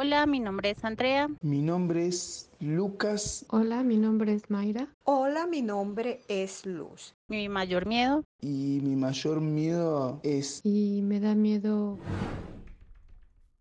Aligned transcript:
Hola, 0.00 0.26
mi 0.26 0.38
nombre 0.38 0.70
es 0.70 0.84
Andrea. 0.84 1.28
Mi 1.40 1.60
nombre 1.60 2.06
es 2.06 2.52
Lucas. 2.60 3.44
Hola, 3.48 3.82
mi 3.82 3.96
nombre 3.96 4.32
es 4.32 4.48
Mayra. 4.48 4.94
Hola, 5.02 5.48
mi 5.48 5.60
nombre 5.60 6.22
es 6.28 6.64
Luz. 6.64 7.16
Mi 7.26 7.48
mayor 7.48 7.84
miedo. 7.84 8.22
Y 8.40 8.78
mi 8.80 8.94
mayor 8.94 9.40
miedo 9.40 10.20
es... 10.22 10.60
Y 10.62 11.02
me 11.02 11.18
da 11.18 11.34
miedo... 11.34 11.98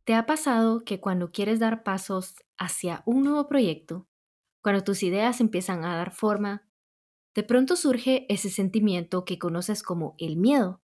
¿Te 0.04 0.14
ha 0.14 0.28
pasado 0.28 0.84
que 0.84 1.00
cuando 1.00 1.32
quieres 1.32 1.58
dar 1.60 1.82
pasos 1.82 2.36
hacia 2.60 3.02
un 3.08 3.24
nuevo 3.24 3.48
proyecto, 3.48 4.06
cuando 4.62 4.84
tus 4.84 5.02
ideas 5.02 5.42
empiezan 5.42 5.84
a 5.86 5.96
dar 5.96 6.12
forma, 6.12 6.70
de 7.34 7.42
pronto 7.42 7.76
surge 7.76 8.32
ese 8.32 8.52
sentimiento 8.52 9.26
que 9.26 9.40
conoces 9.40 9.82
como 9.82 10.14
el 10.20 10.38
miedo? 10.38 10.84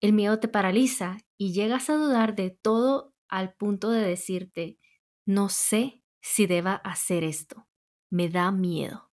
El 0.00 0.12
miedo 0.12 0.38
te 0.38 0.46
paraliza 0.46 1.18
y 1.36 1.52
llegas 1.54 1.90
a 1.90 1.96
dudar 1.96 2.36
de 2.36 2.50
todo 2.50 3.15
al 3.28 3.54
punto 3.54 3.90
de 3.90 4.02
decirte, 4.02 4.78
no 5.24 5.48
sé 5.48 6.02
si 6.20 6.46
deba 6.46 6.74
hacer 6.74 7.24
esto, 7.24 7.66
me 8.10 8.28
da 8.28 8.50
miedo. 8.52 9.10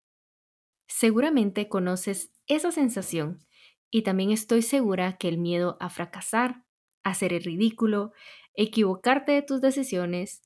Seguramente 0.88 1.70
conoces 1.70 2.32
esa 2.48 2.72
sensación 2.72 3.46
y 3.90 4.04
también 4.04 4.32
estoy 4.32 4.62
segura 4.62 5.18
que 5.18 5.28
el 5.28 5.38
miedo 5.38 5.78
a 5.80 5.90
fracasar, 5.90 6.66
hacer 7.04 7.34
el 7.34 7.44
ridículo, 7.44 8.12
equivocarte 8.56 9.32
de 9.32 9.42
tus 9.42 9.62
decisiones, 9.62 10.42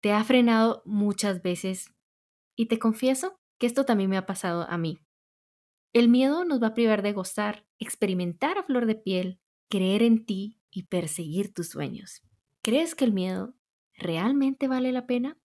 te 0.00 0.12
ha 0.12 0.22
frenado 0.24 0.82
muchas 0.84 1.42
veces. 1.42 1.94
Y 2.56 2.66
te 2.66 2.78
confieso 2.78 3.40
que 3.58 3.66
esto 3.66 3.84
también 3.84 4.10
me 4.10 4.16
ha 4.16 4.26
pasado 4.26 4.66
a 4.68 4.78
mí. 4.78 4.98
El 5.92 6.08
miedo 6.08 6.44
nos 6.44 6.62
va 6.62 6.68
a 6.68 6.74
privar 6.74 7.02
de 7.02 7.12
gozar, 7.12 7.66
experimentar 7.78 8.58
a 8.58 8.62
flor 8.62 8.86
de 8.86 8.94
piel, 8.94 9.40
creer 9.68 10.02
en 10.02 10.24
ti 10.24 10.60
y 10.70 10.84
perseguir 10.84 11.52
tus 11.52 11.70
sueños. 11.70 12.22
¿Crees 12.62 12.94
que 12.94 13.04
el 13.04 13.12
miedo 13.12 13.54
realmente 13.94 14.68
vale 14.68 14.92
la 14.92 15.06
pena? 15.06 15.38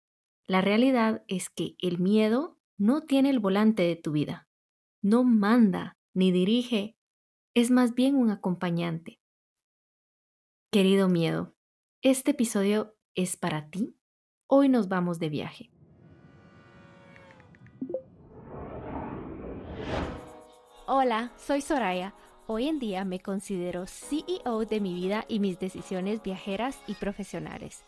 La 0.47 0.61
realidad 0.61 1.25
es 1.29 1.51
que 1.51 1.77
el 1.79 1.99
miedo 1.99 2.59
no 2.79 3.03
tiene 3.03 3.31
el 3.31 3.39
volante 3.39 3.83
de 3.83 3.97
tu 3.97 4.13
vida, 4.13 4.49
no 5.03 5.23
manda 5.23 5.99
ni 6.15 6.33
dirige, 6.33 6.97
es 7.55 7.71
más 7.71 7.95
bien 7.95 8.17
un 8.17 8.31
acompañante. 8.31 9.21
Querido 10.71 11.09
miedo, 11.09 11.55
este 12.01 12.33
episodio 12.33 12.97
es 13.15 13.37
para 13.37 13.69
ti. 13.69 13.95
Hoy 14.47 14.69
nos 14.69 14.89
vamos 14.89 15.19
de 15.19 15.29
viaje. 15.29 15.71
Hola, 20.87 21.33
soy 21.37 21.61
Soraya 21.61 22.15
Hoy 22.55 22.69
en 22.69 22.79
día 22.79 23.07
me 23.07 23.19
considero 23.19 23.87
CEO 23.87 24.67
de 24.67 24.79
mi 24.79 24.93
vida 24.93 25.25
y 25.27 25.39
mis 25.39 25.59
decisiones 25.59 26.23
viajeras 26.23 26.77
y 26.87 26.93
profesionales. 26.93 27.81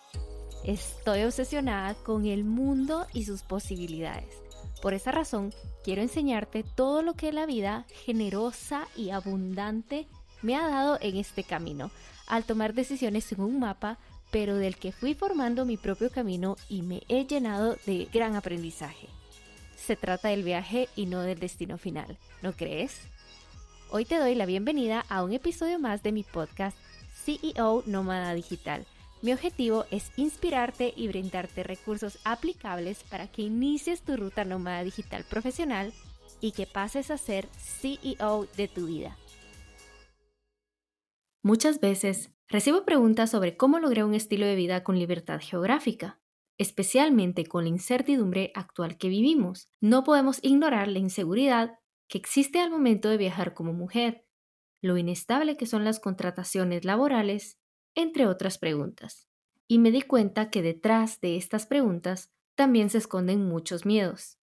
Estoy 0.64 1.24
obsesionada 1.24 1.92
con 1.96 2.24
el 2.24 2.44
mundo 2.44 3.06
y 3.12 3.26
sus 3.26 3.42
posibilidades. 3.42 4.34
Por 4.80 4.94
esa 4.94 5.12
razón, 5.12 5.52
quiero 5.84 6.00
enseñarte 6.00 6.64
todo 6.64 7.02
lo 7.02 7.12
que 7.12 7.30
la 7.30 7.44
vida 7.44 7.84
generosa 8.06 8.88
y 8.96 9.10
abundante 9.10 10.06
me 10.40 10.56
ha 10.56 10.66
dado 10.66 10.96
en 11.02 11.18
este 11.18 11.44
camino, 11.44 11.90
al 12.26 12.44
tomar 12.44 12.72
decisiones 12.72 13.30
en 13.32 13.42
un 13.42 13.60
mapa, 13.60 13.98
pero 14.30 14.56
del 14.56 14.76
que 14.76 14.92
fui 14.92 15.12
formando 15.12 15.66
mi 15.66 15.76
propio 15.76 16.10
camino 16.10 16.56
y 16.70 16.80
me 16.80 17.02
he 17.10 17.26
llenado 17.26 17.76
de 17.84 18.08
gran 18.10 18.34
aprendizaje. 18.34 19.08
Se 19.76 19.94
trata 19.94 20.28
del 20.28 20.42
viaje 20.42 20.88
y 20.96 21.04
no 21.04 21.20
del 21.20 21.38
destino 21.38 21.76
final, 21.76 22.16
¿no 22.40 22.54
crees? 22.54 23.13
Hoy 23.96 24.04
te 24.04 24.18
doy 24.18 24.34
la 24.34 24.44
bienvenida 24.44 25.04
a 25.08 25.22
un 25.22 25.32
episodio 25.32 25.78
más 25.78 26.02
de 26.02 26.10
mi 26.10 26.24
podcast 26.24 26.76
CEO 27.12 27.84
Nómada 27.86 28.34
Digital. 28.34 28.84
Mi 29.22 29.32
objetivo 29.32 29.84
es 29.92 30.10
inspirarte 30.16 30.92
y 30.96 31.06
brindarte 31.06 31.62
recursos 31.62 32.18
aplicables 32.24 33.04
para 33.04 33.28
que 33.28 33.42
inicies 33.42 34.02
tu 34.02 34.16
ruta 34.16 34.44
nómada 34.44 34.82
digital 34.82 35.22
profesional 35.30 35.92
y 36.40 36.50
que 36.50 36.66
pases 36.66 37.12
a 37.12 37.18
ser 37.18 37.46
CEO 37.56 38.48
de 38.56 38.66
tu 38.66 38.86
vida. 38.86 39.16
Muchas 41.44 41.78
veces 41.78 42.32
recibo 42.48 42.84
preguntas 42.84 43.30
sobre 43.30 43.56
cómo 43.56 43.78
logré 43.78 44.02
un 44.02 44.14
estilo 44.14 44.44
de 44.44 44.56
vida 44.56 44.82
con 44.82 44.98
libertad 44.98 45.38
geográfica, 45.40 46.18
especialmente 46.58 47.46
con 47.46 47.62
la 47.62 47.70
incertidumbre 47.70 48.50
actual 48.56 48.98
que 48.98 49.08
vivimos. 49.08 49.68
No 49.80 50.02
podemos 50.02 50.40
ignorar 50.42 50.88
la 50.88 50.98
inseguridad 50.98 51.78
que 52.08 52.18
existe 52.18 52.60
al 52.60 52.70
momento 52.70 53.08
de 53.08 53.16
viajar 53.16 53.54
como 53.54 53.72
mujer, 53.72 54.26
lo 54.80 54.98
inestable 54.98 55.56
que 55.56 55.66
son 55.66 55.84
las 55.84 56.00
contrataciones 56.00 56.84
laborales, 56.84 57.58
entre 57.94 58.26
otras 58.26 58.58
preguntas. 58.58 59.28
Y 59.66 59.78
me 59.78 59.90
di 59.90 60.02
cuenta 60.02 60.50
que 60.50 60.62
detrás 60.62 61.20
de 61.20 61.36
estas 61.36 61.66
preguntas 61.66 62.32
también 62.54 62.90
se 62.90 62.98
esconden 62.98 63.46
muchos 63.46 63.86
miedos 63.86 64.38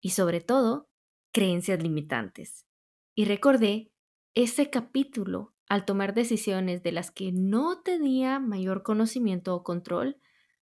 y 0.00 0.10
sobre 0.10 0.40
todo 0.40 0.90
creencias 1.32 1.82
limitantes. 1.82 2.66
Y 3.14 3.24
recordé 3.24 3.90
ese 4.34 4.68
capítulo 4.68 5.54
al 5.68 5.84
tomar 5.84 6.14
decisiones 6.14 6.82
de 6.82 6.92
las 6.92 7.10
que 7.10 7.32
no 7.32 7.80
tenía 7.82 8.38
mayor 8.38 8.82
conocimiento 8.82 9.54
o 9.54 9.64
control, 9.64 10.20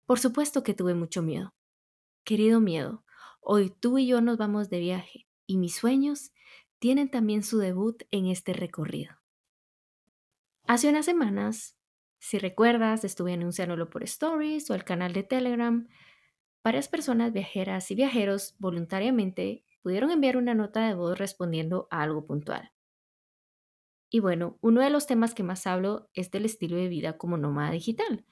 por 0.05 0.19
supuesto 0.19 0.61
que 0.61 0.73
tuve 0.73 0.93
mucho 0.93 1.21
miedo. 1.21 1.55
Querido 2.23 2.59
miedo, 2.59 3.05
hoy 3.39 3.71
tú 3.71 3.97
y 3.97 4.07
yo 4.07 4.21
nos 4.21 4.37
vamos 4.37 4.69
de 4.69 4.79
viaje 4.79 5.30
y 5.51 5.57
mis 5.57 5.75
sueños 5.75 6.31
tienen 6.79 7.11
también 7.11 7.43
su 7.43 7.57
debut 7.57 8.03
en 8.09 8.27
este 8.27 8.53
recorrido. 8.53 9.17
Hace 10.65 10.87
unas 10.87 11.03
semanas, 11.03 11.77
si 12.19 12.39
recuerdas, 12.39 13.03
estuve 13.03 13.33
anunciándolo 13.33 13.89
por 13.89 14.01
Stories 14.03 14.69
o 14.69 14.75
el 14.75 14.85
canal 14.85 15.11
de 15.11 15.23
Telegram. 15.23 15.89
Varias 16.63 16.87
personas 16.87 17.33
viajeras 17.33 17.91
y 17.91 17.95
viajeros 17.95 18.55
voluntariamente 18.59 19.65
pudieron 19.81 20.09
enviar 20.09 20.37
una 20.37 20.53
nota 20.53 20.87
de 20.87 20.93
voz 20.93 21.19
respondiendo 21.19 21.89
a 21.91 22.01
algo 22.01 22.25
puntual. 22.25 22.71
Y 24.09 24.21
bueno, 24.21 24.57
uno 24.61 24.79
de 24.79 24.89
los 24.89 25.05
temas 25.05 25.33
que 25.33 25.43
más 25.43 25.67
hablo 25.67 26.09
es 26.13 26.31
del 26.31 26.45
estilo 26.45 26.77
de 26.77 26.87
vida 26.87 27.17
como 27.17 27.35
nómada 27.35 27.71
digital. 27.71 28.25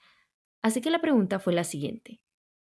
Así 0.62 0.79
que 0.79 0.90
la 0.90 1.02
pregunta 1.02 1.40
fue 1.40 1.52
la 1.52 1.66
siguiente. 1.66 2.22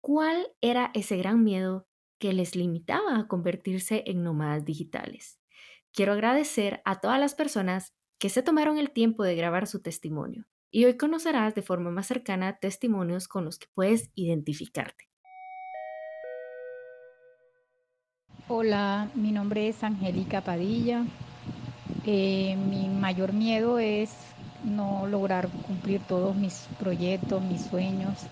¿Cuál 0.01 0.47
era 0.62 0.90
ese 0.96 1.18
gran 1.18 1.44
miedo 1.44 1.88
que 2.21 2.31
les 2.31 2.55
limitaba 2.55 3.17
a 3.17 3.27
convertirse 3.27 4.03
en 4.05 4.23
nómadas 4.23 4.63
digitales? 4.63 5.41
quiero 5.93 6.13
agradecer 6.13 6.81
a 6.85 6.99
todas 6.99 7.19
las 7.19 7.35
personas 7.35 7.93
que 8.17 8.29
se 8.29 8.43
tomaron 8.43 8.77
el 8.77 8.91
tiempo 8.91 9.23
de 9.23 9.35
grabar 9.35 9.67
su 9.67 9.81
testimonio 9.81 10.45
y 10.69 10.85
hoy 10.85 10.95
conocerás 10.95 11.53
de 11.53 11.61
forma 11.61 11.91
más 11.91 12.07
cercana 12.07 12.57
testimonios 12.59 13.27
con 13.27 13.43
los 13.43 13.59
que 13.59 13.67
puedes 13.73 14.09
identificarte. 14.15 15.09
Hola, 18.47 19.09
mi 19.15 19.31
nombre 19.31 19.67
es 19.67 19.83
Angélica 19.83 20.41
Padilla. 20.41 21.05
Eh, 22.05 22.55
mi 22.55 22.88
mayor 22.88 23.33
miedo 23.33 23.79
es 23.79 24.13
no 24.63 25.07
lograr 25.07 25.49
cumplir 25.49 26.01
todos 26.01 26.35
mis 26.35 26.67
proyectos, 26.79 27.41
mis 27.43 27.61
sueños. 27.65 28.27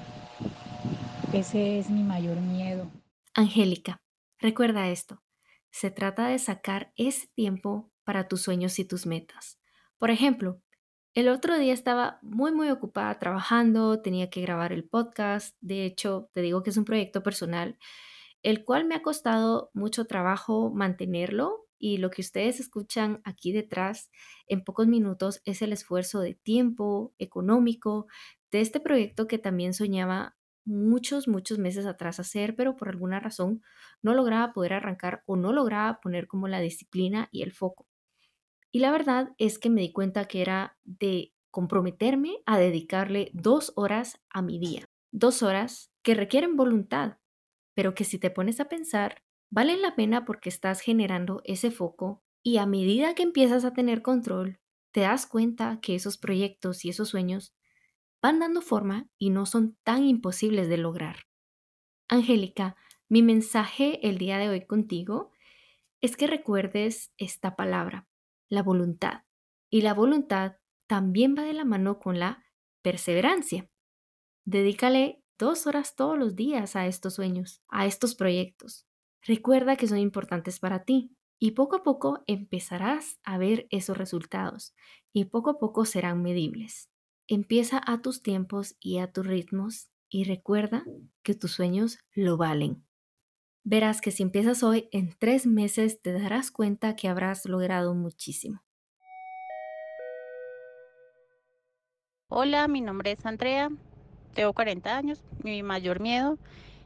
Ese 1.34 1.80
es 1.80 1.90
mi 1.90 2.04
mayor 2.04 2.38
miedo. 2.38 2.88
Angélica, 3.36 4.02
recuerda 4.40 4.90
esto. 4.90 5.24
Se 5.72 5.92
trata 5.92 6.28
de 6.28 6.40
sacar 6.40 6.94
ese 6.96 7.28
tiempo 7.36 7.92
para 8.04 8.28
tus 8.28 8.42
sueños 8.42 8.80
y 8.80 8.86
tus 8.86 9.06
metas. 9.06 9.60
Por 9.98 10.10
ejemplo, 10.12 10.62
el 11.14 11.30
otro 11.30 11.58
día 11.58 11.74
estaba 11.74 12.20
muy 12.22 12.52
muy 12.52 12.70
ocupada 12.70 13.20
trabajando, 13.20 14.02
tenía 14.02 14.30
que 14.30 14.42
grabar 14.42 14.74
el 14.74 14.88
podcast, 14.88 15.56
de 15.62 15.86
hecho 15.86 16.30
te 16.34 16.42
digo 16.42 16.64
que 16.64 16.72
es 16.72 16.78
un 16.78 16.86
proyecto 16.86 17.24
personal, 17.24 17.78
el 18.44 18.66
cual 18.66 18.86
me 18.86 18.96
ha 18.96 19.02
costado 19.04 19.72
mucho 19.74 20.06
trabajo 20.06 20.72
mantenerlo 20.72 21.68
y 21.80 21.98
lo 21.98 22.10
que 22.12 22.22
ustedes 22.22 22.60
escuchan 22.60 23.22
aquí 23.26 23.52
detrás 23.54 24.12
en 24.48 24.64
pocos 24.64 24.88
minutos 24.88 25.42
es 25.46 25.62
el 25.62 25.74
esfuerzo 25.74 26.22
de 26.22 26.36
tiempo, 26.36 27.14
económico, 27.20 28.08
de 28.52 28.62
este 28.62 28.80
proyecto 28.80 29.28
que 29.28 29.40
también 29.40 29.74
soñaba 29.74 30.38
muchos, 30.70 31.28
muchos 31.28 31.58
meses 31.58 31.86
atrás 31.86 32.20
hacer, 32.20 32.56
pero 32.56 32.76
por 32.76 32.90
alguna 32.90 33.20
razón 33.20 33.62
no 34.02 34.14
lograba 34.14 34.54
poder 34.54 34.74
arrancar 34.74 35.24
o 35.26 35.36
no 35.36 35.52
lograba 35.52 36.00
poner 36.00 36.28
como 36.28 36.48
la 36.48 36.62
disciplina 36.62 37.28
y 37.32 37.42
el 37.42 37.52
foco. 37.52 37.88
Y 38.72 38.80
la 38.80 38.92
verdad 38.92 39.30
es 39.38 39.58
que 39.58 39.70
me 39.70 39.82
di 39.82 39.92
cuenta 39.92 40.26
que 40.26 40.42
era 40.42 40.78
de 40.84 41.34
comprometerme 41.52 42.38
a 42.46 42.60
dedicarle 42.60 43.32
dos 43.34 43.74
horas 43.76 44.22
a 44.30 44.42
mi 44.42 44.60
día. 44.60 44.86
Dos 45.12 45.42
horas 45.42 45.92
que 46.04 46.14
requieren 46.14 46.56
voluntad, 46.56 47.18
pero 47.74 47.96
que 47.96 48.04
si 48.04 48.20
te 48.20 48.30
pones 48.30 48.60
a 48.60 48.70
pensar, 48.70 49.24
valen 49.50 49.82
la 49.82 49.96
pena 49.96 50.24
porque 50.24 50.50
estás 50.50 50.82
generando 50.82 51.42
ese 51.46 51.72
foco 51.72 52.22
y 52.44 52.58
a 52.58 52.68
medida 52.68 53.16
que 53.16 53.24
empiezas 53.24 53.66
a 53.66 53.74
tener 53.74 54.04
control, 54.04 54.60
te 54.92 55.02
das 55.02 55.26
cuenta 55.26 55.80
que 55.82 55.96
esos 55.96 56.18
proyectos 56.18 56.86
y 56.86 56.90
esos 56.90 57.10
sueños 57.10 57.56
van 58.22 58.40
dando 58.40 58.62
forma 58.62 59.10
y 59.18 59.30
no 59.30 59.46
son 59.46 59.78
tan 59.84 60.06
imposibles 60.06 60.70
de 60.70 60.78
lograr. 60.78 61.28
Angélica, 62.08 62.76
mi 63.08 63.24
mensaje 63.24 64.08
el 64.08 64.18
día 64.18 64.38
de 64.38 64.50
hoy 64.50 64.66
contigo 64.66 65.32
es 66.02 66.16
que 66.16 66.28
recuerdes 66.28 67.12
esta 67.18 67.56
palabra, 67.56 68.08
la 68.50 68.64
voluntad. 68.64 69.24
Y 69.70 69.82
la 69.82 69.94
voluntad 69.94 70.58
también 70.88 71.36
va 71.38 71.44
de 71.44 71.54
la 71.54 71.66
mano 71.66 72.00
con 72.00 72.20
la 72.20 72.44
perseverancia. 72.82 73.70
Dedícale 74.46 75.24
dos 75.38 75.68
horas 75.68 75.96
todos 75.96 76.18
los 76.18 76.36
días 76.36 76.76
a 76.76 76.88
estos 76.88 77.16
sueños, 77.16 77.62
a 77.68 77.86
estos 77.86 78.16
proyectos. 78.16 78.88
Recuerda 79.22 79.76
que 79.76 79.88
son 79.88 80.00
importantes 80.00 80.60
para 80.60 80.84
ti 80.84 81.16
y 81.40 81.52
poco 81.52 81.78
a 81.78 81.84
poco 81.84 82.24
empezarás 82.28 83.20
a 83.24 83.38
ver 83.38 83.68
esos 83.70 83.98
resultados 83.98 84.74
y 85.14 85.26
poco 85.26 85.52
a 85.52 85.60
poco 85.60 85.86
serán 85.86 86.22
medibles. 86.22 86.90
Empieza 87.32 87.80
a 87.86 88.02
tus 88.02 88.24
tiempos 88.24 88.76
y 88.80 88.98
a 88.98 89.12
tus 89.12 89.24
ritmos 89.24 89.92
y 90.10 90.24
recuerda 90.24 90.84
que 91.22 91.36
tus 91.36 91.52
sueños 91.52 92.00
lo 92.16 92.38
valen. 92.38 92.84
Verás 93.64 94.02
que 94.02 94.10
si 94.10 94.24
empiezas 94.24 94.64
hoy, 94.64 94.90
en 94.92 95.16
tres 95.20 95.46
meses 95.46 96.02
te 96.02 96.12
darás 96.12 96.50
cuenta 96.50 96.96
que 96.96 97.08
habrás 97.08 97.46
logrado 97.46 97.94
muchísimo. 97.94 98.64
Hola, 102.30 102.68
mi 102.68 102.82
nombre 102.82 103.12
es 103.12 103.24
Andrea, 103.24 103.70
tengo 104.34 104.52
40 104.54 104.98
años. 104.98 105.22
Mi 105.44 105.62
mayor 105.62 106.00
miedo 106.00 106.40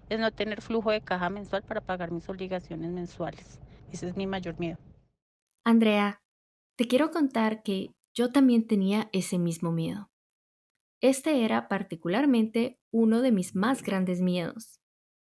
es 0.10 0.20
no 0.20 0.30
tener 0.32 0.62
flujo 0.62 0.92
de 0.92 1.00
caja 1.00 1.30
mensual 1.30 1.64
para 1.64 1.80
pagar 1.80 2.12
mis 2.12 2.28
obligaciones 2.28 2.92
mensuales. 2.92 3.62
Ese 3.94 4.10
es 4.10 4.18
mi 4.18 4.28
mayor 4.28 4.60
miedo. 4.60 4.78
Andrea, 5.64 6.22
te 6.76 6.86
quiero 6.86 7.12
contar 7.12 7.64
que 7.64 7.92
yo 8.14 8.34
también 8.34 8.68
tenía 8.68 9.08
ese 9.14 9.40
mismo 9.40 9.72
miedo. 9.72 10.10
Este 11.04 11.44
era 11.44 11.68
particularmente 11.68 12.80
uno 12.90 13.22
de 13.22 13.34
mis 13.34 13.56
más 13.58 13.84
grandes 13.84 14.22
miedos. 14.22 14.80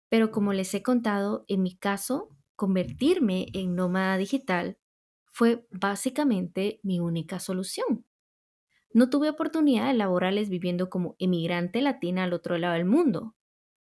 Pero 0.08 0.30
como 0.30 0.52
les 0.52 0.72
he 0.72 0.84
contado, 0.84 1.44
en 1.48 1.64
mi 1.64 1.76
caso, 1.76 2.28
convertirme 2.54 3.48
en 3.54 3.74
nómada 3.74 4.16
digital 4.16 4.78
fue 5.24 5.66
básicamente 5.72 6.78
mi 6.84 7.00
única 7.00 7.40
solución. 7.40 8.06
No 8.92 9.10
tuve 9.10 9.28
oportunidades 9.28 9.96
laborales 9.96 10.48
viviendo 10.48 10.88
como 10.88 11.16
emigrante 11.18 11.82
latina 11.82 12.22
al 12.22 12.34
otro 12.34 12.56
lado 12.56 12.74
del 12.74 12.84
mundo. 12.84 13.34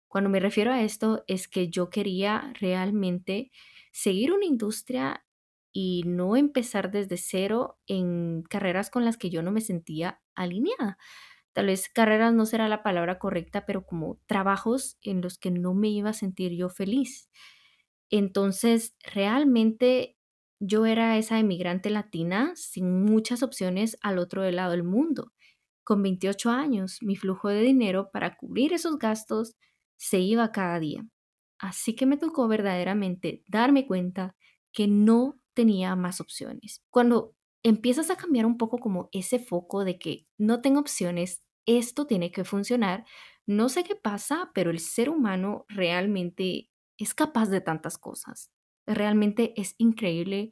Cuando 0.09 0.31
me 0.31 0.41
refiero 0.41 0.73
a 0.73 0.83
esto 0.83 1.25
es 1.27 1.47
que 1.47 1.69
yo 1.69 1.91
quería 1.91 2.55
realmente 2.59 3.51
seguir 3.93 4.33
una 4.33 4.47
industria 4.47 5.27
y 5.73 6.05
no 6.07 6.37
empezar 6.37 6.91
desde 6.91 7.19
cero 7.19 7.79
en 7.87 8.45
carreras 8.45 8.89
con 8.89 9.05
las 9.05 9.19
que 9.19 9.29
yo 9.29 9.43
no 9.43 9.53
me 9.53 9.61
sentía 9.61 10.23
alineada. 10.35 10.97
Tal 11.57 11.69
vez 11.69 11.89
carreras 11.89 12.35
no 12.35 12.45
será 12.45 12.69
la 12.69 12.83
palabra 12.83 13.19
correcta, 13.19 13.65
pero 13.65 13.87
como 13.87 14.21
trabajos 14.27 14.99
en 15.01 15.23
los 15.23 15.39
que 15.39 15.51
no 15.51 15.73
me 15.73 15.89
iba 15.89 16.11
a 16.11 16.13
sentir 16.13 16.53
yo 16.53 16.69
feliz. 16.69 17.31
Entonces, 18.11 18.95
realmente 19.03 20.19
yo 20.61 20.85
era 20.85 21.17
esa 21.17 21.39
emigrante 21.39 21.89
latina 21.89 22.53
sin 22.57 23.03
muchas 23.03 23.43
opciones 23.43 23.97
al 24.03 24.19
otro 24.19 24.43
lado 24.51 24.73
del 24.73 24.85
mundo. 24.85 25.33
Con 25.83 26.03
28 26.03 26.51
años, 26.51 26.99
mi 27.01 27.17
flujo 27.17 27.49
de 27.49 27.63
dinero 27.63 28.11
para 28.13 28.37
cubrir 28.37 28.75
esos 28.75 28.99
gastos 28.99 29.57
se 29.97 30.19
iba 30.19 30.53
cada 30.53 30.79
día. 30.79 31.07
Así 31.59 31.97
que 31.97 32.05
me 32.05 32.19
tocó 32.19 32.49
verdaderamente 32.49 33.43
darme 33.49 33.87
cuenta 33.87 34.37
que 34.75 34.89
no 34.89 35.41
tenía 35.55 35.97
más 35.97 36.21
opciones. 36.21 36.83
Cuando 36.91 37.35
empiezas 37.63 38.11
a 38.11 38.17
cambiar 38.17 38.45
un 38.45 38.59
poco 38.59 38.77
como 38.77 39.09
ese 39.11 39.39
foco 39.39 39.87
de 39.87 39.99
que 39.99 40.27
no 40.37 40.61
tengo 40.61 40.81
opciones, 40.81 41.46
esto 41.67 42.07
tiene 42.07 42.31
que 42.33 42.45
funcionar, 42.45 43.05
no 43.47 43.69
sé 43.69 43.85
qué 43.85 43.97
pasa, 43.97 44.51
pero 44.55 44.71
el 44.71 44.81
ser 44.81 45.11
humano 45.11 45.65
realmente 45.69 46.71
es 46.99 47.15
capaz 47.15 47.49
de 47.51 47.61
tantas 47.61 47.99
cosas. 47.99 48.51
Realmente 48.87 49.55
es 49.61 49.75
increíble 49.79 50.51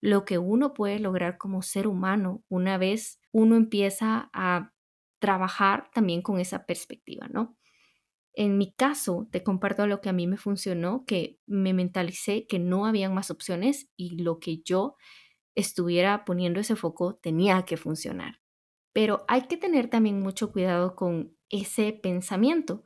lo 0.00 0.24
que 0.24 0.38
uno 0.38 0.74
puede 0.74 0.98
lograr 1.00 1.38
como 1.38 1.62
ser 1.62 1.86
humano 1.86 2.42
una 2.48 2.78
vez 2.78 3.20
uno 3.32 3.56
empieza 3.56 4.30
a 4.34 4.72
trabajar 5.20 5.90
también 5.94 6.22
con 6.22 6.40
esa 6.40 6.66
perspectiva, 6.66 7.28
¿no? 7.28 7.56
En 8.34 8.58
mi 8.58 8.72
caso, 8.72 9.28
te 9.30 9.42
comparto 9.42 9.86
lo 9.86 10.00
que 10.00 10.08
a 10.08 10.12
mí 10.12 10.26
me 10.26 10.36
funcionó, 10.38 11.04
que 11.06 11.40
me 11.46 11.74
mentalicé 11.74 12.46
que 12.46 12.58
no 12.58 12.86
habían 12.86 13.14
más 13.14 13.30
opciones 13.30 13.90
y 13.96 14.22
lo 14.22 14.38
que 14.40 14.62
yo 14.62 14.96
estuviera 15.56 16.24
poniendo 16.26 16.60
ese 16.60 16.76
foco 16.76 17.16
tenía 17.16 17.64
que 17.64 17.76
funcionar. 17.78 18.39
Pero 18.92 19.24
hay 19.28 19.42
que 19.42 19.56
tener 19.56 19.88
también 19.88 20.20
mucho 20.20 20.52
cuidado 20.52 20.96
con 20.96 21.36
ese 21.48 21.92
pensamiento, 21.92 22.84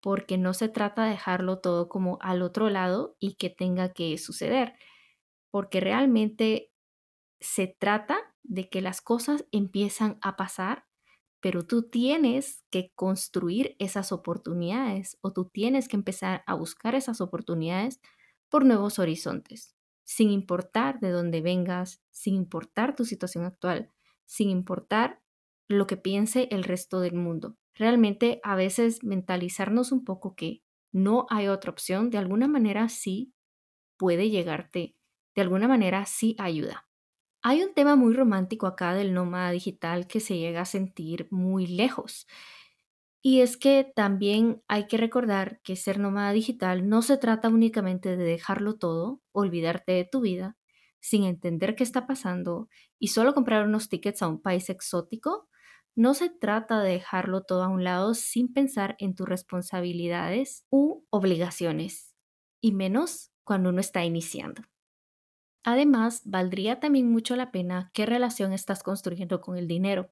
porque 0.00 0.38
no 0.38 0.54
se 0.54 0.68
trata 0.68 1.04
de 1.04 1.12
dejarlo 1.12 1.60
todo 1.60 1.88
como 1.88 2.18
al 2.22 2.42
otro 2.42 2.70
lado 2.70 3.16
y 3.20 3.34
que 3.34 3.50
tenga 3.50 3.92
que 3.92 4.18
suceder, 4.18 4.74
porque 5.50 5.80
realmente 5.80 6.72
se 7.40 7.68
trata 7.68 8.18
de 8.42 8.68
que 8.70 8.82
las 8.82 9.00
cosas 9.00 9.46
empiezan 9.52 10.18
a 10.22 10.36
pasar, 10.36 10.86
pero 11.40 11.66
tú 11.66 11.84
tienes 11.88 12.64
que 12.70 12.92
construir 12.94 13.76
esas 13.80 14.12
oportunidades 14.12 15.18
o 15.22 15.32
tú 15.32 15.46
tienes 15.46 15.88
que 15.88 15.96
empezar 15.96 16.44
a 16.46 16.54
buscar 16.54 16.94
esas 16.94 17.20
oportunidades 17.20 18.00
por 18.50 18.64
nuevos 18.66 18.98
horizontes, 18.98 19.76
sin 20.04 20.30
importar 20.30 21.00
de 21.00 21.10
dónde 21.10 21.40
vengas, 21.42 22.02
sin 22.10 22.34
importar 22.34 22.94
tu 22.96 23.04
situación 23.04 23.44
actual, 23.44 23.90
sin 24.26 24.50
importar 24.50 25.21
lo 25.72 25.86
que 25.86 25.96
piense 25.96 26.48
el 26.50 26.64
resto 26.64 27.00
del 27.00 27.14
mundo 27.14 27.56
realmente 27.74 28.40
a 28.42 28.54
veces 28.54 29.02
mentalizarnos 29.02 29.92
un 29.92 30.04
poco 30.04 30.34
que 30.34 30.62
no 30.92 31.26
hay 31.30 31.48
otra 31.48 31.70
opción, 31.70 32.10
de 32.10 32.18
alguna 32.18 32.48
manera 32.48 32.88
sí 32.88 33.32
puede 33.96 34.30
llegarte, 34.30 34.96
de 35.34 35.42
alguna 35.42 35.68
manera 35.68 36.04
sí 36.06 36.36
ayuda. 36.38 36.86
Hay 37.42 37.62
un 37.62 37.74
tema 37.74 37.96
muy 37.96 38.14
romántico 38.14 38.66
acá 38.66 38.94
del 38.94 39.14
nómada 39.14 39.50
digital 39.50 40.06
que 40.06 40.20
se 40.20 40.38
llega 40.38 40.60
a 40.60 40.66
sentir 40.66 41.26
muy 41.30 41.66
lejos. 41.66 42.26
Y 43.20 43.40
es 43.40 43.56
que 43.56 43.90
también 43.96 44.62
hay 44.68 44.86
que 44.86 44.96
recordar 44.96 45.60
que 45.62 45.76
ser 45.76 45.98
nómada 45.98 46.32
digital 46.32 46.88
no 46.88 47.02
se 47.02 47.16
trata 47.16 47.48
únicamente 47.48 48.16
de 48.16 48.24
dejarlo 48.24 48.76
todo, 48.76 49.22
olvidarte 49.32 49.92
de 49.92 50.04
tu 50.04 50.20
vida, 50.20 50.56
sin 51.00 51.24
entender 51.24 51.74
qué 51.74 51.84
está 51.84 52.06
pasando 52.06 52.68
y 52.98 53.08
solo 53.08 53.34
comprar 53.34 53.66
unos 53.66 53.88
tickets 53.88 54.22
a 54.22 54.28
un 54.28 54.40
país 54.40 54.70
exótico 54.70 55.48
no 55.94 56.14
se 56.14 56.30
trata 56.30 56.80
de 56.80 56.92
dejarlo 56.92 57.42
todo 57.42 57.62
a 57.62 57.68
un 57.68 57.84
lado 57.84 58.14
sin 58.14 58.52
pensar 58.52 58.96
en 58.98 59.14
tus 59.14 59.28
responsabilidades 59.28 60.64
u 60.70 61.04
obligaciones, 61.10 62.14
y 62.60 62.72
menos 62.72 63.30
cuando 63.44 63.70
uno 63.70 63.80
está 63.80 64.04
iniciando. 64.04 64.62
Además, 65.64 66.22
valdría 66.24 66.80
también 66.80 67.10
mucho 67.10 67.36
la 67.36 67.52
pena 67.52 67.90
qué 67.94 68.06
relación 68.06 68.52
estás 68.52 68.82
construyendo 68.82 69.40
con 69.40 69.56
el 69.56 69.68
dinero. 69.68 70.10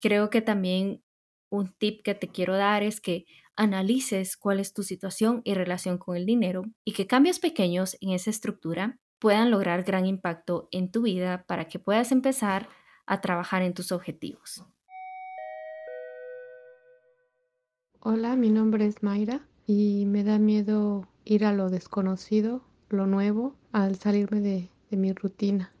Creo 0.00 0.30
que 0.30 0.42
también 0.42 1.02
un 1.50 1.72
tip 1.72 2.02
que 2.02 2.14
te 2.14 2.28
quiero 2.28 2.56
dar 2.56 2.82
es 2.82 3.00
que 3.00 3.26
analices 3.56 4.36
cuál 4.36 4.60
es 4.60 4.72
tu 4.72 4.82
situación 4.82 5.42
y 5.44 5.54
relación 5.54 5.98
con 5.98 6.16
el 6.16 6.24
dinero 6.24 6.64
y 6.84 6.92
que 6.92 7.06
cambios 7.06 7.38
pequeños 7.40 7.96
en 8.00 8.10
esa 8.10 8.30
estructura 8.30 8.98
puedan 9.18 9.50
lograr 9.50 9.82
gran 9.82 10.06
impacto 10.06 10.68
en 10.70 10.90
tu 10.90 11.02
vida 11.02 11.44
para 11.46 11.68
que 11.68 11.78
puedas 11.78 12.10
empezar 12.12 12.68
a 13.06 13.20
trabajar 13.20 13.62
en 13.62 13.74
tus 13.74 13.92
objetivos. 13.92 14.64
Hola, 18.04 18.34
mi 18.34 18.50
nombre 18.50 18.84
es 18.84 19.04
Mayra 19.04 19.46
y 19.64 20.06
me 20.06 20.24
da 20.24 20.40
miedo 20.40 21.06
ir 21.24 21.44
a 21.44 21.52
lo 21.52 21.70
desconocido, 21.70 22.64
lo 22.88 23.06
nuevo, 23.06 23.54
al 23.70 23.94
salirme 23.94 24.40
de, 24.40 24.70
de 24.90 24.96
mi 24.96 25.12
rutina. 25.12 25.72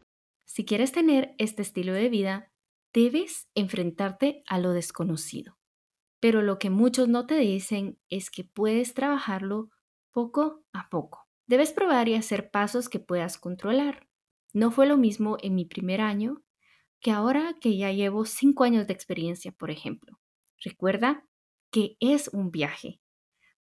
Si 0.46 0.64
quieres 0.64 0.92
tener 0.92 1.34
este 1.38 1.62
estilo 1.62 1.92
de 1.92 2.08
vida, 2.08 2.52
debes 2.92 3.48
enfrentarte 3.56 4.44
a 4.46 4.60
lo 4.60 4.70
desconocido. 4.70 5.58
Pero 6.20 6.42
lo 6.42 6.60
que 6.60 6.70
muchos 6.70 7.08
no 7.08 7.26
te 7.26 7.38
dicen 7.38 7.98
es 8.08 8.30
que 8.30 8.44
puedes 8.44 8.94
trabajarlo 8.94 9.70
poco 10.12 10.62
a 10.72 10.88
poco. 10.90 11.26
Debes 11.48 11.72
probar 11.72 12.08
y 12.08 12.14
hacer 12.14 12.52
pasos 12.52 12.88
que 12.88 13.00
puedas 13.00 13.36
controlar. 13.36 14.06
No 14.52 14.70
fue 14.70 14.86
lo 14.86 14.96
mismo 14.96 15.38
en 15.42 15.56
mi 15.56 15.64
primer 15.64 16.00
año 16.00 16.44
que 17.00 17.10
ahora 17.10 17.56
que 17.60 17.76
ya 17.76 17.90
llevo 17.90 18.26
cinco 18.26 18.62
años 18.62 18.86
de 18.86 18.92
experiencia, 18.92 19.50
por 19.50 19.72
ejemplo. 19.72 20.20
Recuerda 20.64 21.26
que 21.72 21.96
es 22.00 22.28
un 22.28 22.50
viaje. 22.50 23.00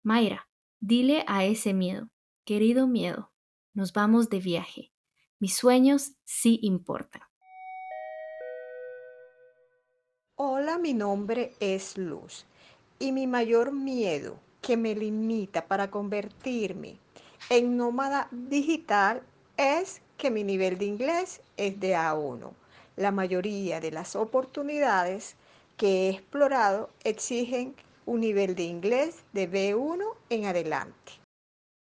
Mayra, 0.03 0.49
dile 0.81 1.25
a 1.29 1.45
ese 1.45 1.73
miedo, 1.73 2.11
querido 2.45 2.89
miedo, 2.89 3.33
nos 3.73 3.93
vamos 3.93 4.29
de 4.29 4.41
viaje. 4.41 4.93
Mis 5.39 5.55
sueños 5.55 6.17
sí 6.25 6.59
importan. 6.63 7.23
Hola, 10.35 10.77
mi 10.79 10.93
nombre 10.93 11.55
es 11.61 11.97
Luz 11.97 12.47
y 12.99 13.13
mi 13.13 13.29
mayor 13.29 13.71
miedo 13.71 14.41
que 14.61 14.77
me 14.77 14.95
limita 14.97 15.67
para 15.67 15.91
convertirme 15.91 16.97
en 17.49 17.77
nómada 17.77 18.27
digital 18.33 19.23
es 19.57 20.03
que 20.17 20.33
mi 20.33 20.43
nivel 20.43 20.79
de 20.79 20.87
inglés 20.87 21.43
es 21.57 21.79
de 21.79 21.95
A1. 21.95 22.51
La 22.97 23.13
mayoría 23.13 23.81
de 23.81 23.93
las 23.93 24.17
oportunidades 24.17 25.37
que 25.77 26.09
he 26.09 26.11
explorado 26.11 26.91
exigen 27.05 27.77
un 28.11 28.23
nivel 28.23 28.57
de 28.57 28.65
inglés 28.65 29.25
de 29.33 29.49
B1 29.49 30.05
en 30.31 30.45
adelante. 30.45 31.13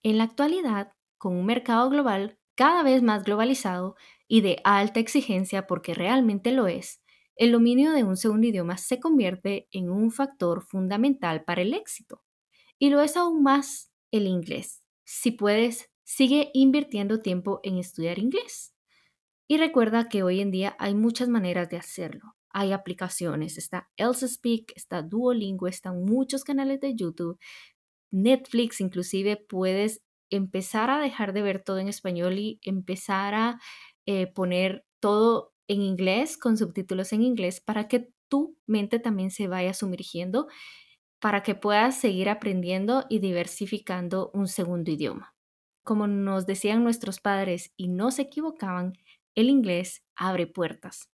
En 0.03 0.17
la 0.17 0.23
actualidad, 0.23 0.93
con 1.17 1.35
un 1.35 1.45
mercado 1.45 1.89
global 1.89 2.39
cada 2.55 2.81
vez 2.81 3.03
más 3.03 3.25
globalizado 3.25 3.97
y 4.25 4.39
de 4.39 4.61
alta 4.63 5.01
exigencia 5.01 5.67
porque 5.67 5.93
realmente 5.93 6.53
lo 6.53 6.67
es, 6.67 7.01
el 7.35 7.51
dominio 7.51 7.91
de 7.91 8.05
un 8.05 8.15
segundo 8.15 8.47
idioma 8.47 8.77
se 8.77 9.01
convierte 9.01 9.67
en 9.71 9.89
un 9.89 10.11
factor 10.11 10.61
fundamental 10.61 11.43
para 11.43 11.61
el 11.61 11.73
éxito. 11.73 12.23
y 12.79 12.89
lo 12.89 13.01
es 13.01 13.17
aún 13.17 13.43
más 13.43 13.91
el 14.11 14.25
inglés. 14.25 14.81
Si 15.05 15.31
puedes, 15.31 15.89
sigue 16.03 16.51
invirtiendo 16.53 17.19
tiempo 17.19 17.59
en 17.63 17.77
estudiar 17.77 18.19
inglés. 18.19 18.73
Y 19.47 19.57
recuerda 19.57 20.09
que 20.09 20.23
hoy 20.23 20.39
en 20.39 20.51
día 20.51 20.75
hay 20.79 20.95
muchas 20.95 21.27
maneras 21.27 21.69
de 21.69 21.77
hacerlo. 21.77 22.35
Hay 22.53 22.71
aplicaciones, 22.71 23.57
está 23.57 23.89
Elsa 23.97 24.27
Speak, 24.27 24.73
está 24.75 25.01
Duolingo, 25.01 25.67
están 25.67 26.05
muchos 26.05 26.43
canales 26.43 26.79
de 26.79 26.95
YouTube, 26.95 27.39
Netflix, 28.11 28.79
inclusive 28.79 29.37
puedes 29.37 30.01
empezar 30.29 30.89
a 30.89 30.99
dejar 30.99 31.33
de 31.33 31.41
ver 31.41 31.63
todo 31.63 31.79
en 31.79 31.87
español 31.87 32.37
y 32.37 32.59
empezar 32.61 33.33
a 33.33 33.59
eh, 34.05 34.27
poner 34.27 34.85
todo 34.99 35.53
en 35.67 35.81
inglés, 35.81 36.37
con 36.37 36.57
subtítulos 36.57 37.13
en 37.13 37.23
inglés, 37.23 37.59
para 37.59 37.87
que 37.87 38.09
tu 38.29 38.57
mente 38.67 38.99
también 38.99 39.31
se 39.31 39.47
vaya 39.47 39.73
sumergiendo, 39.73 40.47
para 41.19 41.43
que 41.43 41.55
puedas 41.55 41.99
seguir 41.99 42.29
aprendiendo 42.29 43.05
y 43.09 43.19
diversificando 43.19 44.29
un 44.33 44.47
segundo 44.47 44.91
idioma. 44.91 45.33
Como 45.83 46.07
nos 46.07 46.45
decían 46.45 46.83
nuestros 46.83 47.19
padres 47.19 47.73
y 47.77 47.87
no 47.87 48.11
se 48.11 48.23
equivocaban, 48.23 48.93
el 49.35 49.49
inglés 49.49 50.03
abre 50.15 50.47
puertas. 50.47 51.12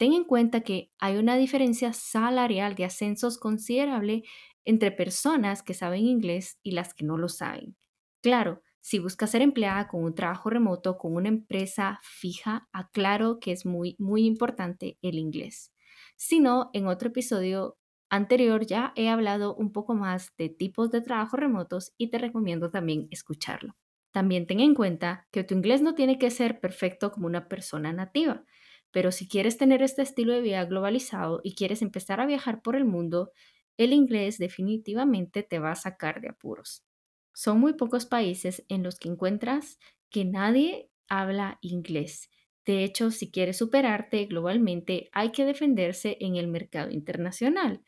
Ten 0.00 0.14
en 0.14 0.24
cuenta 0.24 0.62
que 0.62 0.92
hay 0.98 1.18
una 1.18 1.36
diferencia 1.36 1.92
salarial 1.92 2.74
de 2.74 2.86
ascensos 2.86 3.36
considerable 3.36 4.22
entre 4.64 4.92
personas 4.92 5.62
que 5.62 5.74
saben 5.74 6.06
inglés 6.06 6.58
y 6.62 6.70
las 6.70 6.94
que 6.94 7.04
no 7.04 7.18
lo 7.18 7.28
saben. 7.28 7.76
Claro, 8.22 8.62
si 8.80 8.98
buscas 8.98 9.30
ser 9.30 9.42
empleada 9.42 9.88
con 9.88 10.02
un 10.02 10.14
trabajo 10.14 10.48
remoto, 10.48 10.96
con 10.96 11.14
una 11.16 11.28
empresa 11.28 12.00
fija, 12.02 12.66
aclaro 12.72 13.40
que 13.40 13.52
es 13.52 13.66
muy, 13.66 13.94
muy 13.98 14.24
importante 14.24 14.98
el 15.02 15.18
inglés. 15.18 15.74
Si 16.16 16.40
no, 16.40 16.70
en 16.72 16.86
otro 16.86 17.08
episodio 17.10 17.76
anterior 18.08 18.64
ya 18.64 18.94
he 18.96 19.10
hablado 19.10 19.54
un 19.54 19.70
poco 19.70 19.94
más 19.94 20.34
de 20.38 20.48
tipos 20.48 20.90
de 20.90 21.02
trabajo 21.02 21.36
remotos 21.36 21.92
y 21.98 22.08
te 22.08 22.18
recomiendo 22.18 22.70
también 22.70 23.06
escucharlo. 23.10 23.76
También 24.12 24.46
ten 24.46 24.60
en 24.60 24.74
cuenta 24.74 25.28
que 25.30 25.44
tu 25.44 25.54
inglés 25.54 25.82
no 25.82 25.94
tiene 25.94 26.18
que 26.18 26.30
ser 26.30 26.58
perfecto 26.60 27.12
como 27.12 27.26
una 27.26 27.48
persona 27.48 27.92
nativa. 27.92 28.44
Pero 28.92 29.12
si 29.12 29.28
quieres 29.28 29.56
tener 29.58 29.82
este 29.82 30.02
estilo 30.02 30.32
de 30.32 30.40
vida 30.40 30.64
globalizado 30.64 31.40
y 31.44 31.54
quieres 31.54 31.82
empezar 31.82 32.20
a 32.20 32.26
viajar 32.26 32.62
por 32.62 32.76
el 32.76 32.84
mundo, 32.84 33.32
el 33.76 33.92
inglés 33.92 34.38
definitivamente 34.38 35.42
te 35.42 35.58
va 35.58 35.72
a 35.72 35.76
sacar 35.76 36.20
de 36.20 36.28
apuros. 36.28 36.84
Son 37.32 37.60
muy 37.60 37.74
pocos 37.74 38.06
países 38.06 38.64
en 38.68 38.82
los 38.82 38.98
que 38.98 39.08
encuentras 39.08 39.78
que 40.10 40.24
nadie 40.24 40.90
habla 41.08 41.58
inglés. 41.62 42.30
De 42.66 42.84
hecho, 42.84 43.10
si 43.10 43.30
quieres 43.30 43.58
superarte 43.58 44.26
globalmente, 44.26 45.08
hay 45.12 45.32
que 45.32 45.44
defenderse 45.44 46.16
en 46.20 46.36
el 46.36 46.48
mercado 46.48 46.90
internacional. 46.90 47.82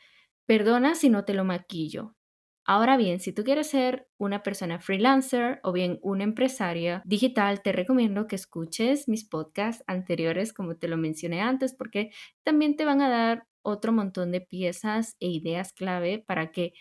Perdona 0.47 0.95
si 0.95 1.09
no 1.09 1.25
te 1.25 1.35
lo 1.35 1.45
maquillo, 1.45 2.17
Ahora 2.65 2.97
bien, 2.97 3.19
si 3.21 3.33
tú 3.33 3.43
quieres 3.43 3.69
ser 3.71 4.09
una 4.19 4.43
persona 4.45 4.79
freelancer 4.81 5.59
o 5.65 5.73
bien 5.73 5.99
una 6.03 6.23
empresaria 6.25 7.03
digital, 7.05 7.61
te 7.63 7.73
recomiendo 7.73 8.29
que 8.29 8.37
escuches 8.37 9.09
mis 9.09 9.25
podcasts 9.29 9.83
anteriores, 9.89 10.53
como 10.53 10.77
te 10.77 10.87
lo 10.89 10.97
mencioné 10.97 11.41
antes, 11.41 11.75
porque 11.75 12.11
también 12.45 12.77
te 12.77 12.85
van 12.85 13.01
a 13.03 13.09
dar 13.11 13.47
otro 13.63 13.93
montón 13.93 14.31
de 14.31 14.41
piezas 14.41 15.17
e 15.21 15.27
ideas 15.29 15.73
clave 15.73 16.23
para 16.25 16.53
que 16.53 16.73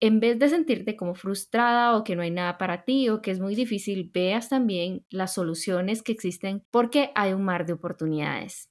en 0.00 0.20
vez 0.20 0.38
de 0.38 0.48
sentirte 0.50 0.96
como 0.96 1.14
frustrada 1.14 1.96
o 1.96 2.04
que 2.04 2.16
no 2.16 2.22
hay 2.22 2.30
nada 2.30 2.58
para 2.58 2.84
ti 2.84 3.08
o 3.10 3.22
que 3.22 3.30
es 3.32 3.40
muy 3.40 3.54
difícil, 3.54 4.10
veas 4.14 4.48
también 4.50 5.06
las 5.10 5.34
soluciones 5.34 6.02
que 6.02 6.12
existen 6.12 6.64
porque 6.70 7.12
hay 7.16 7.32
un 7.34 7.44
mar 7.44 7.66
de 7.66 7.74
oportunidades. 7.74 8.70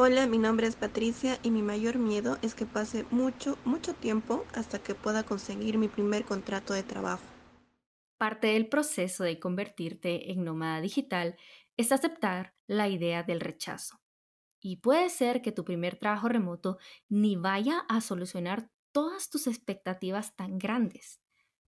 Hola, 0.00 0.28
mi 0.28 0.38
nombre 0.38 0.68
es 0.68 0.76
Patricia 0.76 1.40
y 1.42 1.50
mi 1.50 1.60
mayor 1.60 1.98
miedo 1.98 2.38
es 2.40 2.54
que 2.54 2.66
pase 2.66 3.04
mucho, 3.10 3.58
mucho 3.64 3.94
tiempo 3.94 4.44
hasta 4.54 4.78
que 4.78 4.94
pueda 4.94 5.24
conseguir 5.24 5.76
mi 5.76 5.88
primer 5.88 6.24
contrato 6.24 6.72
de 6.72 6.84
trabajo. 6.84 7.24
Parte 8.16 8.46
del 8.46 8.68
proceso 8.68 9.24
de 9.24 9.40
convertirte 9.40 10.30
en 10.30 10.44
nómada 10.44 10.80
digital 10.80 11.34
es 11.76 11.90
aceptar 11.90 12.54
la 12.68 12.86
idea 12.86 13.24
del 13.24 13.40
rechazo. 13.40 14.00
Y 14.60 14.76
puede 14.76 15.08
ser 15.08 15.42
que 15.42 15.50
tu 15.50 15.64
primer 15.64 15.98
trabajo 15.98 16.28
remoto 16.28 16.78
ni 17.08 17.34
vaya 17.34 17.80
a 17.88 18.00
solucionar 18.00 18.70
todas 18.92 19.30
tus 19.30 19.48
expectativas 19.48 20.36
tan 20.36 20.58
grandes. 20.58 21.20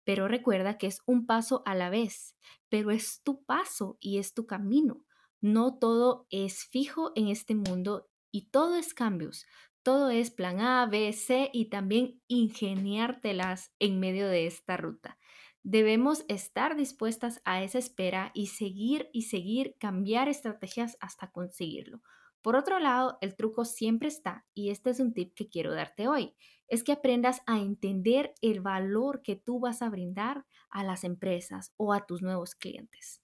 Pero 0.03 0.27
recuerda 0.27 0.77
que 0.77 0.87
es 0.87 0.99
un 1.05 1.27
paso 1.27 1.63
a 1.65 1.75
la 1.75 1.89
vez, 1.89 2.35
pero 2.67 2.91
es 2.91 3.21
tu 3.23 3.45
paso 3.45 3.97
y 4.01 4.17
es 4.17 4.33
tu 4.33 4.45
camino. 4.45 5.05
No 5.39 5.77
todo 5.77 6.27
es 6.29 6.65
fijo 6.65 7.13
en 7.15 7.29
este 7.29 7.55
mundo 7.55 8.09
y 8.37 8.49
todo 8.51 8.75
es 8.75 8.93
cambios, 8.93 9.47
todo 9.81 10.11
es 10.11 10.29
plan 10.29 10.59
A, 10.59 10.85
B, 10.85 11.11
C 11.11 11.49
y 11.51 11.71
también 11.71 12.21
ingeniártelas 12.27 13.71
en 13.79 13.99
medio 13.99 14.27
de 14.27 14.45
esta 14.45 14.77
ruta. 14.77 15.17
Debemos 15.63 16.23
estar 16.27 16.75
dispuestas 16.75 17.41
a 17.45 17.63
esa 17.63 17.79
espera 17.79 18.29
y 18.35 18.47
seguir 18.47 19.09
y 19.11 19.23
seguir 19.23 19.75
cambiar 19.79 20.29
estrategias 20.29 20.97
hasta 20.99 21.31
conseguirlo. 21.31 22.03
Por 22.43 22.55
otro 22.55 22.77
lado, 22.77 23.17
el 23.21 23.35
truco 23.35 23.65
siempre 23.65 24.07
está, 24.07 24.45
y 24.53 24.69
este 24.69 24.91
es 24.91 24.99
un 24.99 25.15
tip 25.15 25.33
que 25.33 25.49
quiero 25.49 25.73
darte 25.73 26.07
hoy, 26.07 26.35
es 26.67 26.83
que 26.83 26.91
aprendas 26.91 27.41
a 27.47 27.59
entender 27.59 28.35
el 28.43 28.61
valor 28.61 29.23
que 29.23 29.35
tú 29.35 29.59
vas 29.59 29.81
a 29.81 29.89
brindar 29.89 30.45
a 30.69 30.83
las 30.83 31.03
empresas 31.03 31.73
o 31.75 31.91
a 31.91 32.05
tus 32.05 32.21
nuevos 32.21 32.53
clientes. 32.53 33.23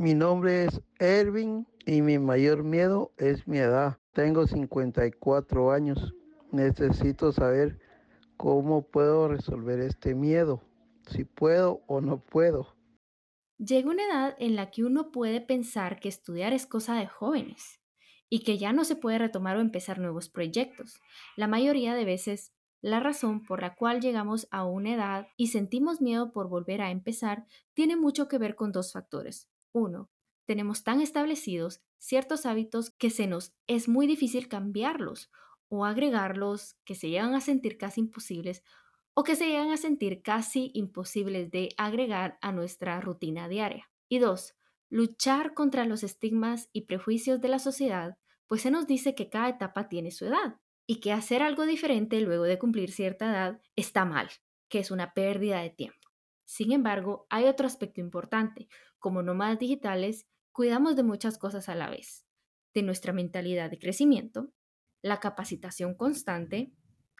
Mi 0.00 0.14
nombre 0.14 0.64
es 0.64 0.80
Ervin 0.98 1.66
y 1.84 2.00
mi 2.00 2.18
mayor 2.18 2.64
miedo 2.64 3.12
es 3.18 3.46
mi 3.46 3.58
edad. 3.58 3.98
Tengo 4.14 4.46
54 4.46 5.72
años. 5.72 6.14
Necesito 6.52 7.32
saber 7.32 7.78
cómo 8.38 8.80
puedo 8.80 9.28
resolver 9.28 9.78
este 9.78 10.14
miedo, 10.14 10.62
si 11.06 11.24
puedo 11.24 11.82
o 11.86 12.00
no 12.00 12.24
puedo. 12.24 12.78
Llega 13.58 13.90
una 13.90 14.06
edad 14.06 14.36
en 14.38 14.56
la 14.56 14.70
que 14.70 14.84
uno 14.84 15.10
puede 15.10 15.42
pensar 15.42 16.00
que 16.00 16.08
estudiar 16.08 16.54
es 16.54 16.64
cosa 16.64 16.94
de 16.94 17.06
jóvenes 17.06 17.82
y 18.30 18.42
que 18.42 18.56
ya 18.56 18.72
no 18.72 18.86
se 18.86 18.96
puede 18.96 19.18
retomar 19.18 19.58
o 19.58 19.60
empezar 19.60 19.98
nuevos 19.98 20.30
proyectos. 20.30 20.98
La 21.36 21.46
mayoría 21.46 21.94
de 21.94 22.06
veces, 22.06 22.54
la 22.80 23.00
razón 23.00 23.44
por 23.44 23.60
la 23.60 23.74
cual 23.74 24.00
llegamos 24.00 24.48
a 24.50 24.64
una 24.64 24.94
edad 24.94 25.26
y 25.36 25.48
sentimos 25.48 26.00
miedo 26.00 26.32
por 26.32 26.48
volver 26.48 26.80
a 26.80 26.90
empezar 26.90 27.44
tiene 27.74 27.96
mucho 27.96 28.28
que 28.28 28.38
ver 28.38 28.54
con 28.54 28.72
dos 28.72 28.94
factores. 28.94 29.50
Uno, 29.72 30.10
tenemos 30.46 30.82
tan 30.82 31.00
establecidos 31.00 31.80
ciertos 31.98 32.46
hábitos 32.46 32.90
que 32.90 33.10
se 33.10 33.26
nos 33.26 33.52
es 33.66 33.88
muy 33.88 34.06
difícil 34.06 34.48
cambiarlos 34.48 35.30
o 35.68 35.84
agregarlos 35.84 36.76
que 36.84 36.94
se 36.94 37.08
llegan 37.08 37.34
a 37.34 37.40
sentir 37.40 37.78
casi 37.78 38.00
imposibles 38.00 38.64
o 39.14 39.22
que 39.22 39.36
se 39.36 39.46
llegan 39.46 39.70
a 39.70 39.76
sentir 39.76 40.22
casi 40.22 40.70
imposibles 40.74 41.50
de 41.50 41.68
agregar 41.76 42.38
a 42.40 42.52
nuestra 42.52 43.00
rutina 43.00 43.48
diaria. 43.48 43.90
Y 44.08 44.18
dos, 44.18 44.56
luchar 44.88 45.54
contra 45.54 45.84
los 45.84 46.02
estigmas 46.02 46.68
y 46.72 46.82
prejuicios 46.82 47.40
de 47.40 47.48
la 47.48 47.58
sociedad, 47.58 48.18
pues 48.46 48.62
se 48.62 48.70
nos 48.70 48.86
dice 48.86 49.14
que 49.14 49.28
cada 49.28 49.48
etapa 49.48 49.88
tiene 49.88 50.10
su 50.10 50.24
edad 50.26 50.56
y 50.86 51.00
que 51.00 51.12
hacer 51.12 51.42
algo 51.42 51.66
diferente 51.66 52.20
luego 52.20 52.44
de 52.44 52.58
cumplir 52.58 52.90
cierta 52.90 53.26
edad 53.26 53.60
está 53.76 54.04
mal, 54.04 54.28
que 54.68 54.80
es 54.80 54.90
una 54.90 55.14
pérdida 55.14 55.60
de 55.60 55.70
tiempo. 55.70 55.99
Sin 56.50 56.72
embargo, 56.72 57.28
hay 57.30 57.44
otro 57.44 57.68
aspecto 57.68 58.00
importante. 58.00 58.66
Como 58.98 59.22
nómadas 59.22 59.60
digitales, 59.60 60.26
cuidamos 60.50 60.96
de 60.96 61.04
muchas 61.04 61.38
cosas 61.38 61.68
a 61.68 61.76
la 61.76 61.88
vez. 61.88 62.26
De 62.74 62.82
nuestra 62.82 63.12
mentalidad 63.12 63.70
de 63.70 63.78
crecimiento, 63.78 64.50
la 65.00 65.20
capacitación 65.20 65.94
constante, 65.94 66.72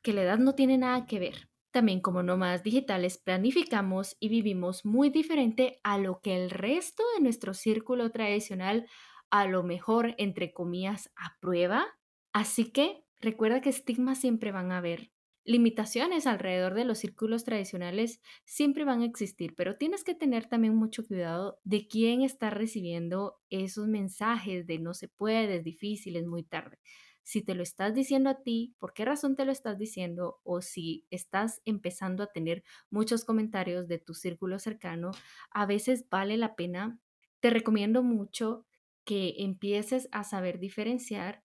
que 0.02 0.12
la 0.12 0.22
edad 0.22 0.38
no 0.38 0.56
tiene 0.56 0.78
nada 0.78 1.06
que 1.06 1.20
ver. 1.20 1.48
También 1.70 2.00
como 2.00 2.24
nómadas 2.24 2.64
digitales 2.64 3.18
planificamos 3.18 4.16
y 4.18 4.30
vivimos 4.30 4.84
muy 4.84 5.10
diferente 5.10 5.78
a 5.84 5.96
lo 5.96 6.20
que 6.20 6.34
el 6.34 6.50
resto 6.50 7.04
de 7.14 7.22
nuestro 7.22 7.54
círculo 7.54 8.10
tradicional 8.10 8.88
a 9.30 9.46
lo 9.46 9.62
mejor, 9.62 10.16
entre 10.18 10.52
comillas, 10.52 11.12
aprueba. 11.14 11.86
Así 12.32 12.72
que 12.72 13.04
recuerda 13.20 13.60
que 13.60 13.70
estigmas 13.70 14.18
siempre 14.18 14.50
van 14.50 14.72
a 14.72 14.78
haber 14.78 15.12
limitaciones 15.44 16.26
alrededor 16.26 16.74
de 16.74 16.84
los 16.84 16.98
círculos 16.98 17.44
tradicionales 17.44 18.20
siempre 18.44 18.84
van 18.84 19.02
a 19.02 19.06
existir, 19.06 19.54
pero 19.56 19.76
tienes 19.76 20.04
que 20.04 20.14
tener 20.14 20.46
también 20.46 20.74
mucho 20.76 21.06
cuidado 21.06 21.60
de 21.64 21.86
quién 21.88 22.22
está 22.22 22.50
recibiendo 22.50 23.40
esos 23.50 23.88
mensajes 23.88 24.66
de 24.66 24.78
no 24.78 24.94
se 24.94 25.08
puede, 25.08 25.56
es 25.56 25.64
difícil, 25.64 26.16
es 26.16 26.26
muy 26.26 26.42
tarde. 26.44 26.78
Si 27.22 27.42
te 27.42 27.54
lo 27.54 27.62
estás 27.62 27.94
diciendo 27.94 28.30
a 28.30 28.42
ti, 28.42 28.74
¿por 28.78 28.92
qué 28.92 29.04
razón 29.04 29.36
te 29.36 29.44
lo 29.44 29.52
estás 29.52 29.78
diciendo? 29.78 30.40
O 30.42 30.62
si 30.62 31.06
estás 31.10 31.60
empezando 31.64 32.22
a 32.24 32.32
tener 32.32 32.64
muchos 32.90 33.24
comentarios 33.24 33.88
de 33.88 33.98
tu 33.98 34.14
círculo 34.14 34.58
cercano, 34.58 35.12
a 35.50 35.66
veces 35.66 36.08
vale 36.08 36.36
la 36.36 36.56
pena. 36.56 36.98
Te 37.40 37.50
recomiendo 37.50 38.02
mucho 38.02 38.66
que 39.04 39.34
empieces 39.38 40.08
a 40.12 40.24
saber 40.24 40.58
diferenciar 40.58 41.42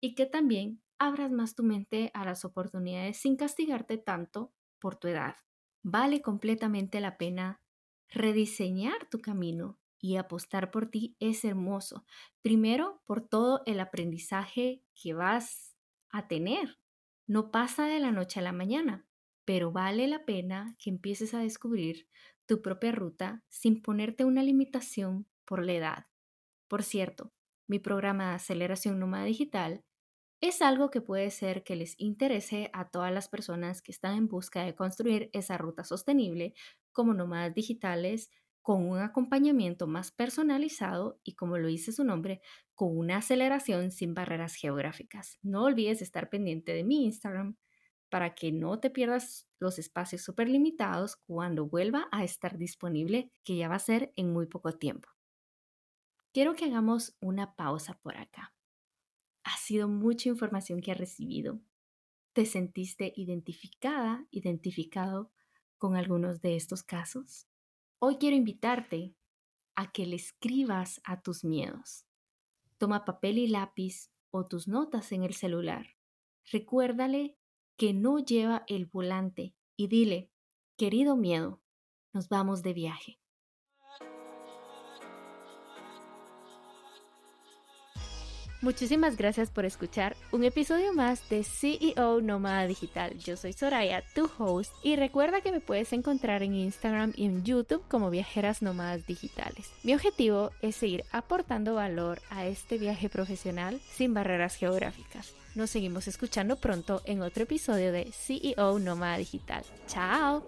y 0.00 0.14
que 0.14 0.26
también 0.26 0.82
abras 0.98 1.30
más 1.30 1.54
tu 1.54 1.62
mente 1.62 2.10
a 2.14 2.24
las 2.24 2.44
oportunidades 2.44 3.16
sin 3.16 3.36
castigarte 3.36 3.98
tanto 3.98 4.52
por 4.78 4.96
tu 4.96 5.08
edad. 5.08 5.36
Vale 5.82 6.22
completamente 6.22 7.00
la 7.00 7.18
pena 7.18 7.60
rediseñar 8.08 9.08
tu 9.10 9.20
camino 9.20 9.78
y 9.98 10.16
apostar 10.16 10.70
por 10.70 10.90
ti 10.90 11.16
es 11.18 11.44
hermoso. 11.44 12.04
Primero, 12.42 13.02
por 13.06 13.26
todo 13.26 13.62
el 13.66 13.80
aprendizaje 13.80 14.82
que 14.94 15.14
vas 15.14 15.74
a 16.10 16.28
tener. 16.28 16.78
No 17.26 17.50
pasa 17.50 17.86
de 17.86 18.00
la 18.00 18.12
noche 18.12 18.40
a 18.40 18.42
la 18.42 18.52
mañana, 18.52 19.06
pero 19.44 19.72
vale 19.72 20.06
la 20.06 20.24
pena 20.24 20.76
que 20.78 20.90
empieces 20.90 21.34
a 21.34 21.38
descubrir 21.38 22.06
tu 22.46 22.60
propia 22.60 22.92
ruta 22.92 23.42
sin 23.48 23.80
ponerte 23.80 24.24
una 24.24 24.42
limitación 24.42 25.26
por 25.46 25.64
la 25.64 25.72
edad. 25.72 26.06
Por 26.68 26.82
cierto, 26.82 27.32
mi 27.66 27.78
programa 27.78 28.28
de 28.28 28.34
aceleración 28.34 28.98
nómada 28.98 29.24
digital 29.24 29.84
es 30.48 30.60
algo 30.60 30.90
que 30.90 31.00
puede 31.00 31.30
ser 31.30 31.64
que 31.64 31.74
les 31.74 31.94
interese 31.98 32.68
a 32.74 32.90
todas 32.90 33.10
las 33.10 33.28
personas 33.28 33.80
que 33.80 33.90
están 33.90 34.14
en 34.18 34.28
busca 34.28 34.62
de 34.62 34.74
construir 34.74 35.30
esa 35.32 35.56
ruta 35.56 35.84
sostenible 35.84 36.52
como 36.92 37.14
nómadas 37.14 37.54
digitales 37.54 38.30
con 38.60 38.86
un 38.86 38.98
acompañamiento 38.98 39.86
más 39.86 40.12
personalizado 40.12 41.18
y, 41.24 41.34
como 41.34 41.56
lo 41.56 41.68
dice 41.68 41.92
su 41.92 42.04
nombre, 42.04 42.42
con 42.74 42.94
una 42.94 43.16
aceleración 43.16 43.90
sin 43.90 44.12
barreras 44.12 44.54
geográficas. 44.54 45.38
No 45.40 45.64
olvides 45.64 46.02
estar 46.02 46.28
pendiente 46.28 46.74
de 46.74 46.84
mi 46.84 47.06
Instagram 47.06 47.56
para 48.10 48.34
que 48.34 48.52
no 48.52 48.78
te 48.80 48.90
pierdas 48.90 49.48
los 49.58 49.78
espacios 49.78 50.22
súper 50.22 50.50
limitados 50.50 51.16
cuando 51.26 51.66
vuelva 51.66 52.06
a 52.12 52.22
estar 52.22 52.58
disponible, 52.58 53.32
que 53.44 53.56
ya 53.56 53.68
va 53.68 53.76
a 53.76 53.78
ser 53.78 54.12
en 54.14 54.30
muy 54.30 54.44
poco 54.44 54.72
tiempo. 54.72 55.08
Quiero 56.34 56.54
que 56.54 56.66
hagamos 56.66 57.16
una 57.20 57.54
pausa 57.54 57.98
por 58.02 58.18
acá. 58.18 58.54
Ha 59.44 59.56
sido 59.58 59.88
mucha 59.88 60.28
información 60.28 60.80
que 60.80 60.92
has 60.92 60.98
recibido. 60.98 61.60
¿Te 62.32 62.46
sentiste 62.46 63.12
identificada, 63.14 64.26
identificado 64.30 65.30
con 65.78 65.96
algunos 65.96 66.40
de 66.40 66.56
estos 66.56 66.82
casos? 66.82 67.46
Hoy 67.98 68.16
quiero 68.16 68.36
invitarte 68.36 69.14
a 69.76 69.92
que 69.92 70.06
le 70.06 70.16
escribas 70.16 71.00
a 71.04 71.20
tus 71.20 71.44
miedos. 71.44 72.06
Toma 72.78 73.04
papel 73.04 73.38
y 73.38 73.48
lápiz 73.48 74.10
o 74.30 74.46
tus 74.46 74.66
notas 74.66 75.12
en 75.12 75.22
el 75.22 75.34
celular. 75.34 75.86
Recuérdale 76.50 77.36
que 77.76 77.92
no 77.92 78.18
lleva 78.18 78.64
el 78.66 78.86
volante 78.86 79.54
y 79.76 79.88
dile, 79.88 80.30
querido 80.76 81.16
miedo, 81.16 81.60
nos 82.12 82.28
vamos 82.28 82.62
de 82.62 82.72
viaje. 82.72 83.23
Muchísimas 88.64 89.18
gracias 89.18 89.50
por 89.50 89.66
escuchar 89.66 90.16
un 90.32 90.42
episodio 90.42 90.94
más 90.94 91.28
de 91.28 91.44
CEO 91.44 92.22
Nómada 92.22 92.66
Digital. 92.66 93.18
Yo 93.18 93.36
soy 93.36 93.52
Soraya, 93.52 94.02
tu 94.14 94.30
host, 94.38 94.72
y 94.82 94.96
recuerda 94.96 95.42
que 95.42 95.52
me 95.52 95.60
puedes 95.60 95.92
encontrar 95.92 96.42
en 96.42 96.54
Instagram 96.54 97.12
y 97.14 97.26
en 97.26 97.44
YouTube 97.44 97.84
como 97.90 98.08
Viajeras 98.08 98.62
Nómadas 98.62 99.06
Digitales. 99.06 99.70
Mi 99.82 99.92
objetivo 99.92 100.50
es 100.62 100.76
seguir 100.76 101.04
aportando 101.12 101.74
valor 101.74 102.22
a 102.30 102.46
este 102.46 102.78
viaje 102.78 103.10
profesional 103.10 103.82
sin 103.92 104.14
barreras 104.14 104.54
geográficas. 104.54 105.34
Nos 105.54 105.68
seguimos 105.68 106.08
escuchando 106.08 106.56
pronto 106.56 107.02
en 107.04 107.20
otro 107.20 107.42
episodio 107.42 107.92
de 107.92 108.12
CEO 108.12 108.78
Nómada 108.78 109.18
Digital. 109.18 109.62
¡Chao! 109.88 110.42